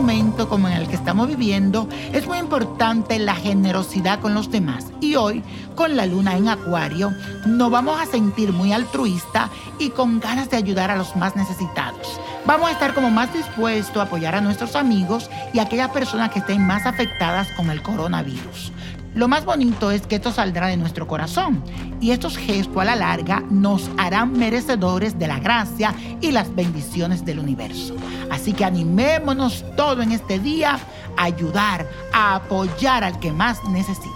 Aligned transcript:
momento 0.00 0.48
como 0.48 0.66
en 0.66 0.74
el 0.74 0.88
que 0.88 0.94
estamos 0.94 1.28
viviendo, 1.28 1.86
es 2.14 2.26
muy 2.26 2.38
importante 2.38 3.18
la 3.18 3.34
generosidad 3.34 4.20
con 4.20 4.32
los 4.32 4.50
demás. 4.50 4.86
Y 5.00 5.16
hoy, 5.16 5.42
con 5.74 5.94
la 5.94 6.06
luna 6.06 6.38
en 6.38 6.48
Acuario, 6.48 7.12
nos 7.44 7.70
vamos 7.70 8.00
a 8.00 8.06
sentir 8.06 8.52
muy 8.52 8.72
altruista 8.72 9.50
y 9.78 9.90
con 9.90 10.20
ganas 10.20 10.48
de 10.48 10.56
ayudar 10.56 10.90
a 10.90 10.96
los 10.96 11.16
más 11.16 11.36
necesitados. 11.36 12.18
Vamos 12.46 12.70
a 12.70 12.72
estar 12.72 12.94
como 12.94 13.10
más 13.10 13.30
dispuestos 13.34 13.98
a 13.98 14.02
apoyar 14.02 14.34
a 14.34 14.40
nuestros 14.40 14.74
amigos 14.74 15.28
y 15.52 15.58
a 15.58 15.62
aquellas 15.62 15.90
personas 15.90 16.30
que 16.30 16.38
estén 16.38 16.66
más 16.66 16.86
afectadas 16.86 17.48
con 17.52 17.68
el 17.68 17.82
coronavirus. 17.82 18.72
Lo 19.14 19.26
más 19.26 19.44
bonito 19.44 19.90
es 19.90 20.02
que 20.06 20.16
esto 20.16 20.30
saldrá 20.30 20.68
de 20.68 20.76
nuestro 20.76 21.08
corazón 21.08 21.62
y 22.00 22.12
estos 22.12 22.36
gestos 22.36 22.76
a 22.80 22.84
la 22.84 22.94
larga 22.96 23.42
nos 23.50 23.90
harán 23.98 24.32
merecedores 24.32 25.18
de 25.18 25.26
la 25.26 25.40
gracia 25.40 25.94
y 26.20 26.30
las 26.30 26.54
bendiciones 26.54 27.24
del 27.24 27.40
universo. 27.40 27.96
Así 28.30 28.52
que 28.52 28.64
animémonos 28.64 29.64
todo 29.76 30.02
en 30.02 30.12
este 30.12 30.38
día 30.38 30.78
a 31.16 31.24
ayudar, 31.24 31.88
a 32.12 32.36
apoyar 32.36 33.02
al 33.02 33.18
que 33.18 33.32
más 33.32 33.62
necesite. 33.64 34.08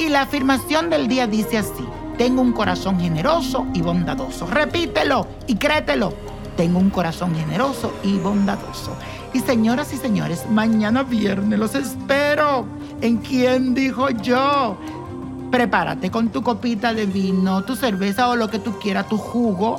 Y 0.00 0.08
la 0.08 0.22
afirmación 0.22 0.88
del 0.88 1.08
día 1.08 1.26
dice 1.26 1.58
así, 1.58 1.84
tengo 2.16 2.40
un 2.40 2.52
corazón 2.52 2.98
generoso 2.98 3.66
y 3.74 3.82
bondadoso. 3.82 4.46
Repítelo 4.46 5.26
y 5.46 5.56
créetelo. 5.56 6.27
Tengo 6.58 6.80
un 6.80 6.90
corazón 6.90 7.36
generoso 7.36 7.92
y 8.02 8.18
bondadoso. 8.18 8.90
Y 9.32 9.38
señoras 9.38 9.92
y 9.92 9.96
señores, 9.96 10.44
mañana 10.50 11.04
viernes 11.04 11.56
los 11.56 11.76
espero. 11.76 12.66
¿En 13.00 13.18
quién 13.18 13.74
dijo 13.74 14.10
yo? 14.10 14.76
Prepárate 15.52 16.10
con 16.10 16.30
tu 16.30 16.42
copita 16.42 16.92
de 16.92 17.06
vino, 17.06 17.62
tu 17.62 17.76
cerveza 17.76 18.28
o 18.28 18.34
lo 18.34 18.50
que 18.50 18.58
tú 18.58 18.76
quieras, 18.80 19.08
tu 19.08 19.18
jugo, 19.18 19.78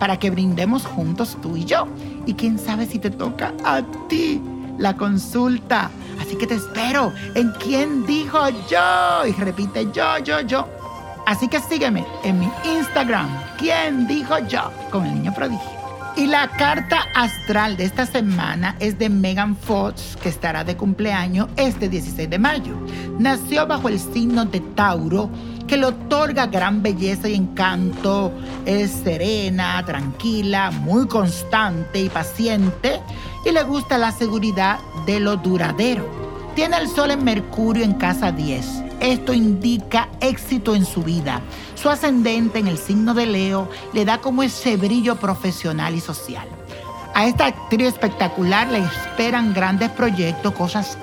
para 0.00 0.18
que 0.18 0.30
brindemos 0.30 0.84
juntos 0.84 1.38
tú 1.40 1.56
y 1.56 1.64
yo. 1.64 1.86
Y 2.26 2.34
quién 2.34 2.58
sabe 2.58 2.86
si 2.86 2.98
te 2.98 3.10
toca 3.10 3.54
a 3.64 3.82
ti 4.08 4.42
la 4.78 4.96
consulta. 4.96 5.92
Así 6.20 6.34
que 6.34 6.48
te 6.48 6.56
espero 6.56 7.12
en 7.36 7.52
quién 7.52 8.04
dijo 8.04 8.48
yo. 8.68 9.24
Y 9.28 9.30
repite 9.30 9.86
yo, 9.92 10.18
yo, 10.24 10.40
yo. 10.40 10.66
Así 11.24 11.46
que 11.46 11.60
sígueme 11.60 12.04
en 12.24 12.40
mi 12.40 12.50
Instagram, 12.64 13.28
quién 13.58 14.08
dijo 14.08 14.40
yo, 14.48 14.72
con 14.90 15.06
el 15.06 15.14
niño 15.14 15.32
prodigio. 15.32 15.85
Y 16.16 16.26
la 16.26 16.48
carta 16.48 17.04
astral 17.14 17.76
de 17.76 17.84
esta 17.84 18.06
semana 18.06 18.74
es 18.80 18.98
de 18.98 19.10
Megan 19.10 19.54
Fox, 19.54 20.16
que 20.22 20.30
estará 20.30 20.64
de 20.64 20.74
cumpleaños 20.74 21.48
este 21.56 21.90
16 21.90 22.30
de 22.30 22.38
mayo. 22.38 22.74
Nació 23.18 23.66
bajo 23.66 23.90
el 23.90 24.00
signo 24.00 24.46
de 24.46 24.60
Tauro, 24.60 25.28
que 25.66 25.76
le 25.76 25.84
otorga 25.84 26.46
gran 26.46 26.82
belleza 26.82 27.28
y 27.28 27.34
encanto. 27.34 28.32
Es 28.64 28.92
serena, 28.92 29.84
tranquila, 29.84 30.70
muy 30.70 31.06
constante 31.06 32.00
y 32.00 32.08
paciente, 32.08 33.02
y 33.44 33.52
le 33.52 33.62
gusta 33.64 33.98
la 33.98 34.10
seguridad 34.10 34.78
de 35.04 35.20
lo 35.20 35.36
duradero. 35.36 36.25
Tiene 36.56 36.78
el 36.78 36.88
sol 36.88 37.12
en 37.12 37.22
Mercurio 37.22 37.84
en 37.84 37.94
casa 37.94 38.32
10 38.32 38.86
esto 39.00 39.34
indica 39.34 40.08
éxito 40.20 40.74
en 40.74 40.84
su 40.84 41.02
vida. 41.02 41.40
Su 41.74 41.90
ascendente 41.90 42.58
en 42.58 42.66
el 42.66 42.78
signo 42.78 43.14
de 43.14 43.26
Leo 43.26 43.68
le 43.92 44.04
da 44.04 44.18
como 44.18 44.42
ese 44.42 44.76
brillo 44.76 45.16
profesional 45.16 45.94
y 45.94 46.00
social. 46.00 46.48
A 47.14 47.26
esta 47.26 47.46
actriz 47.46 47.88
espectacular 47.88 48.68
le 48.68 48.78
esperan 48.78 49.54
grandes 49.54 49.90
proyectos, 49.90 50.54
cosas 50.54 50.98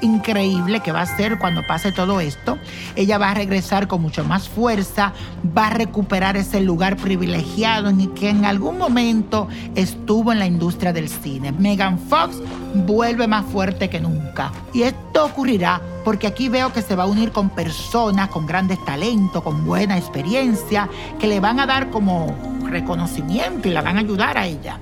increíbles 0.00 0.82
que 0.82 0.92
va 0.92 1.00
a 1.00 1.02
hacer 1.02 1.38
cuando 1.38 1.66
pase 1.66 1.92
todo 1.92 2.20
esto. 2.20 2.58
Ella 2.94 3.18
va 3.18 3.30
a 3.30 3.34
regresar 3.34 3.88
con 3.88 4.02
mucho 4.02 4.24
más 4.24 4.48
fuerza, 4.48 5.12
va 5.56 5.68
a 5.68 5.70
recuperar 5.70 6.36
ese 6.36 6.60
lugar 6.60 6.96
privilegiado 6.96 7.88
en 7.88 8.00
el 8.00 8.14
que 8.14 8.30
en 8.30 8.44
algún 8.44 8.78
momento 8.78 9.48
estuvo 9.74 10.32
en 10.32 10.38
la 10.38 10.46
industria 10.46 10.92
del 10.92 11.08
cine. 11.08 11.52
Megan 11.52 11.98
Fox 11.98 12.36
vuelve 12.74 13.26
más 13.26 13.44
fuerte 13.46 13.88
que 13.88 14.00
nunca. 14.00 14.52
Y 14.72 14.82
esto 14.82 15.24
ocurrirá 15.24 15.80
porque 16.04 16.26
aquí 16.26 16.48
veo 16.48 16.72
que 16.72 16.82
se 16.82 16.94
va 16.94 17.04
a 17.04 17.06
unir 17.06 17.32
con 17.32 17.50
personas 17.50 18.28
con 18.28 18.46
grandes 18.46 18.82
talentos, 18.84 19.42
con 19.42 19.64
buena 19.64 19.98
experiencia, 19.98 20.88
que 21.18 21.26
le 21.26 21.40
van 21.40 21.58
a 21.58 21.66
dar 21.66 21.90
como 21.90 22.55
reconocimiento 22.66 23.68
y 23.68 23.72
la 23.72 23.82
van 23.82 23.96
a 23.96 24.00
ayudar 24.00 24.38
a 24.38 24.46
ella. 24.46 24.78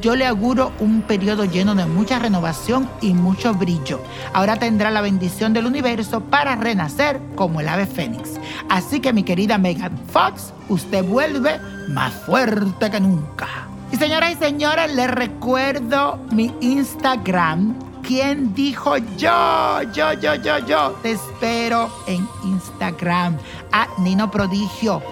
Yo 0.00 0.14
le 0.14 0.26
auguro 0.26 0.72
un 0.78 1.02
periodo 1.02 1.44
lleno 1.44 1.74
de 1.74 1.84
mucha 1.84 2.18
renovación 2.20 2.88
y 3.00 3.14
mucho 3.14 3.54
brillo. 3.54 4.00
Ahora 4.32 4.56
tendrá 4.56 4.90
la 4.90 5.00
bendición 5.00 5.52
del 5.52 5.66
universo 5.66 6.20
para 6.20 6.54
renacer 6.54 7.20
como 7.34 7.60
el 7.60 7.68
ave 7.68 7.86
fénix. 7.86 8.34
Así 8.68 9.00
que 9.00 9.12
mi 9.12 9.24
querida 9.24 9.58
Megan 9.58 9.98
Fox, 10.12 10.52
usted 10.68 11.04
vuelve 11.04 11.58
más 11.88 12.12
fuerte 12.12 12.90
que 12.90 13.00
nunca. 13.00 13.48
Y 13.90 13.96
señoras 13.96 14.32
y 14.32 14.36
señores, 14.36 14.94
les 14.94 15.10
recuerdo 15.10 16.18
mi 16.30 16.52
Instagram. 16.60 17.74
¿Quién 18.02 18.54
dijo 18.54 18.96
yo? 19.16 19.82
Yo, 19.92 20.12
yo, 20.12 20.34
yo, 20.36 20.58
yo. 20.58 20.90
Te 21.02 21.12
espero 21.12 21.90
en 22.06 22.28
Instagram. 22.44 23.36
A 23.72 23.88
Nino 23.98 24.30
Prodigio. 24.30 25.02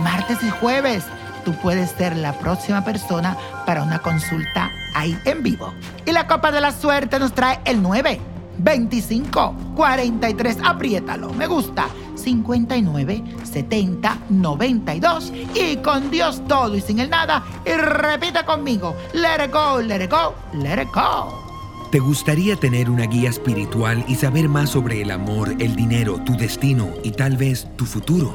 Martes 0.00 0.42
y 0.42 0.50
jueves. 0.50 1.04
Tú 1.44 1.54
puedes 1.62 1.90
ser 1.90 2.16
la 2.16 2.32
próxima 2.38 2.84
persona 2.84 3.36
para 3.66 3.82
una 3.82 3.98
consulta 3.98 4.70
ahí 4.94 5.18
en 5.24 5.42
vivo. 5.42 5.72
Y 6.06 6.12
la 6.12 6.26
copa 6.26 6.50
de 6.52 6.60
la 6.60 6.72
suerte 6.72 7.18
nos 7.18 7.34
trae 7.34 7.60
el 7.64 7.82
9, 7.82 8.20
25, 8.58 9.54
43. 9.76 10.58
Apriétalo. 10.64 11.32
Me 11.34 11.46
gusta. 11.46 11.86
59 12.14 13.22
70 13.42 14.18
92 14.30 15.32
y 15.54 15.76
con 15.76 16.10
Dios 16.10 16.42
todo 16.48 16.74
y 16.74 16.80
sin 16.80 17.00
el 17.00 17.10
nada 17.10 17.44
y 17.66 17.72
repita 17.72 18.46
conmigo 18.46 18.94
let 19.12 19.44
it 19.44 19.52
go 19.52 19.80
let 19.80 20.02
it 20.02 20.10
go 20.10 20.34
let 20.54 20.80
it 20.80 20.88
go 20.94 21.44
¿Te 21.90 22.00
gustaría 22.00 22.56
tener 22.56 22.90
una 22.90 23.04
guía 23.04 23.30
espiritual 23.30 24.04
y 24.08 24.16
saber 24.16 24.48
más 24.48 24.70
sobre 24.70 25.00
el 25.00 25.12
amor, 25.12 25.54
el 25.60 25.76
dinero, 25.76 26.18
tu 26.24 26.36
destino 26.36 26.88
y 27.04 27.12
tal 27.12 27.36
vez 27.36 27.68
tu 27.76 27.86
futuro? 27.86 28.34